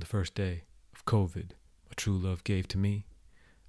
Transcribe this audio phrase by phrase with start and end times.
[0.00, 0.62] On the first day
[0.94, 1.50] of COVID,
[1.84, 3.04] my true love gave to me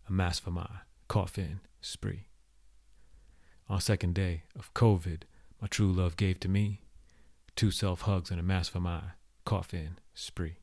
[0.07, 0.69] a mask for my
[1.09, 2.27] coffin spree.
[3.67, 5.23] On second day of COVID,
[5.61, 6.83] my true love gave to me
[7.57, 9.01] two self hugs and a mask for my
[9.43, 10.59] coffin spree.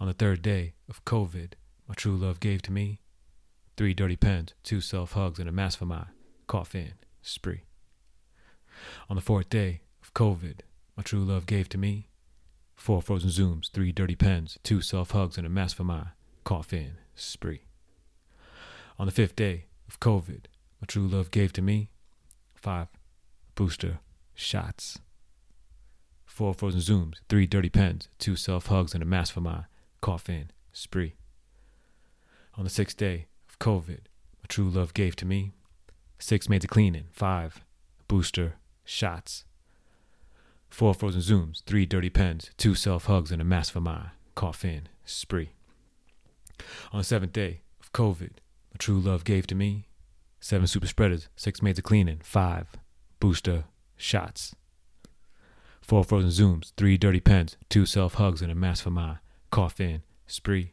[0.00, 1.52] On the third day of COVID,
[1.86, 2.98] my true love gave to me
[3.76, 6.06] three dirty pens, two self hugs, and a mask for my
[6.48, 7.62] coffin spree.
[9.08, 10.62] On the fourth day of COVID,
[10.96, 12.08] my true love gave to me
[12.76, 16.08] four frozen zooms, three dirty pens, two self hugs, and a mask for my
[16.44, 17.62] coffin spree.
[18.98, 20.44] On the fifth day of COVID,
[20.80, 21.88] my true love gave to me
[22.54, 22.88] five
[23.54, 23.98] booster
[24.34, 24.98] shots,
[26.24, 29.64] four frozen zooms, three dirty pens, two self hugs, and a mask for my
[30.00, 31.14] coffin spree.
[32.56, 35.52] On the sixth day of COVID, my true love gave to me
[36.18, 37.64] six maids of cleaning, five
[38.08, 38.54] booster
[38.84, 39.44] shots,
[40.74, 44.88] four frozen zooms, three dirty pens, two self hugs, and a mask for my coffin
[45.04, 45.50] spree.
[46.92, 48.32] On the seventh day of COVID,
[48.72, 49.86] my true love gave to me
[50.40, 52.66] seven super spreaders, six maids of cleaning, five
[53.20, 53.64] booster
[53.96, 54.56] shots,
[55.80, 59.18] four frozen zooms, three dirty pens, two self hugs, and a mask for my
[59.52, 60.72] coffin spree.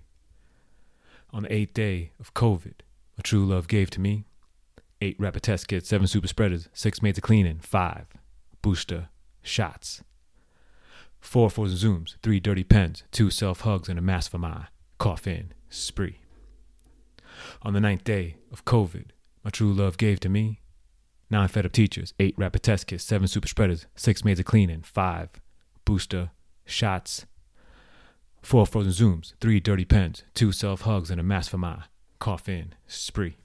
[1.32, 2.82] On the eighth day of COVID,
[3.18, 4.26] my true love gave to me
[5.00, 8.08] eight rapid test kits, seven super spreaders, six maids of cleaning, five
[8.64, 9.10] booster
[9.42, 10.04] shots,
[11.20, 14.68] four frozen zooms, three dirty pens, two self hugs, and a mask for my
[14.98, 16.18] cough in spree.
[17.62, 19.08] On the ninth day of COVID,
[19.44, 20.62] my true love gave to me
[21.30, 24.82] nine fed up teachers, eight rapid test kits, seven super spreaders, six maids of cleaning,
[24.82, 25.30] five
[25.86, 26.32] booster
[26.66, 27.26] shots,
[28.42, 31.84] four frozen zooms, three dirty pens, two self hugs, and a mask for my
[32.20, 33.38] cough in spree.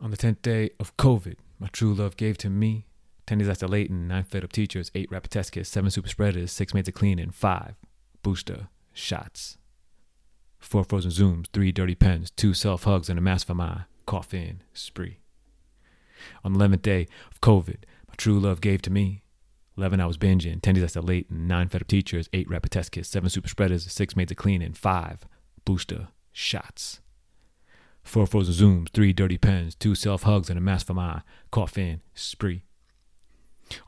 [0.00, 2.86] On the tenth day of COVID, my true love gave to me
[3.28, 6.50] ten days after Leighton, nine fed up teachers, eight rapid test kits, seven super spreaders,
[6.50, 7.74] six maids of cleaning, five
[8.22, 9.58] booster shots,
[10.58, 14.62] four frozen zooms, three dirty pens, two self hugs, and a mask for my coffin
[14.72, 15.18] spree.
[16.42, 19.22] On the eleventh day of COVID, my true love gave to me
[19.76, 23.10] 11 hours binging, 10 days after Leighton, 9 fed up teachers, 8 rapid test kits,
[23.10, 25.20] 7 super spreaders, 6 maids of cleaning, 5
[25.66, 27.00] booster shots,
[28.04, 32.00] 4 frozen zooms, 3 dirty pens, 2 self hugs, and a mask for my coffin
[32.14, 32.64] spree.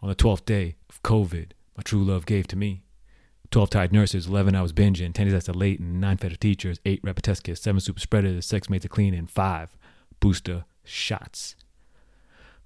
[0.03, 2.83] On the 12th day of COVID, my true love gave to me
[3.51, 7.01] 12 tired nurses, 11 hours binging, 10 days after Leighton, 9 fed up teachers, 8
[7.03, 9.77] rapid test kits, 7 super spreaders, 6 maids of cleaning, 5
[10.21, 11.57] booster shots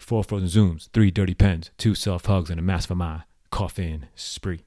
[0.04, 4.06] four frozen zooms, three dirty pens, two self hugs, and a mask for my coffin
[4.14, 4.64] spree.